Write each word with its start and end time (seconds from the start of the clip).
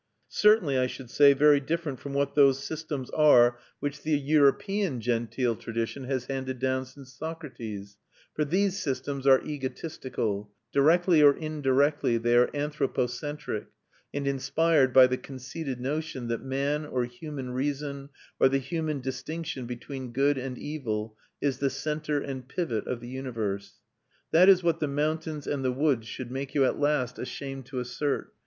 Certainly, 0.29 0.79
I 0.79 0.87
should 0.87 1.11
say, 1.11 1.33
very 1.33 1.59
different 1.59 1.99
from 1.99 2.15
what 2.15 2.33
those 2.33 2.63
systems 2.63 3.11
are 3.11 3.59
which 3.79 4.01
the 4.01 4.17
European 4.17 4.99
genteel 4.99 5.55
tradition 5.55 6.05
has 6.05 6.25
handed 6.25 6.57
down 6.57 6.87
since 6.87 7.13
Socrates; 7.13 7.97
for 8.33 8.43
these 8.43 8.81
systems 8.81 9.27
are 9.27 9.43
egotistical; 9.45 10.49
directly 10.71 11.21
or 11.21 11.37
indirectly 11.37 12.17
they 12.17 12.35
are 12.35 12.49
anthropocentric, 12.55 13.67
and 14.11 14.25
inspired 14.25 14.91
by 14.91 15.05
the 15.05 15.19
conceited 15.19 15.79
notion 15.79 16.29
that 16.29 16.41
man, 16.41 16.83
or 16.83 17.05
human 17.05 17.51
reason, 17.51 18.09
or 18.39 18.49
the 18.49 18.57
human 18.57 19.01
distinction 19.01 19.67
between 19.67 20.11
good 20.13 20.35
and 20.39 20.57
evil, 20.57 21.15
is 21.41 21.59
the 21.59 21.69
centre 21.69 22.19
and 22.21 22.47
pivot 22.49 22.87
of 22.87 23.01
the 23.01 23.07
universe. 23.07 23.73
That 24.31 24.49
is 24.49 24.63
what 24.63 24.79
the 24.79 24.87
mountains 24.87 25.45
and 25.45 25.63
the 25.63 25.71
woods 25.71 26.07
should 26.07 26.31
make 26.31 26.55
you 26.55 26.65
at 26.65 26.79
last 26.79 27.19
ashamed 27.19 27.67
to 27.67 27.79
assert. 27.79 28.33